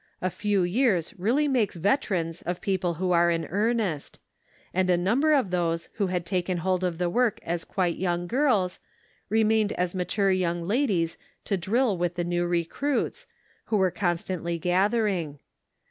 A 0.19 0.31
few 0.31 0.63
years 0.63 1.13
really 1.19 1.47
makes 1.47 1.75
veterans 1.75 2.41
of 2.41 2.59
people 2.59 2.95
who 2.95 3.11
are 3.11 3.29
in 3.29 3.45
earnest; 3.51 4.17
and 4.73 4.89
a 4.89 4.97
number 4.97 5.31
of 5.31 5.51
those 5.51 5.89
who 5.97 6.07
had. 6.07 6.25
taken 6.25 6.57
hold 6.65 6.83
of 6.83 6.97
the 6.97 7.07
work 7.07 7.39
as 7.43 7.63
quite 7.63 7.97
young 7.99 8.25
girls, 8.25 8.79
remained 9.29 9.73
as 9.73 9.93
mature 9.93 10.31
young 10.31 10.63
ladies 10.63 11.19
to 11.45 11.55
drill 11.55 11.99
with 11.99 12.15
the 12.15 12.23
new 12.23 12.47
recruits, 12.47 13.27
who 13.65 13.77
were 13.77 13.91
constantly 13.91 14.57
gather 14.57 15.05
ing. 15.05 15.37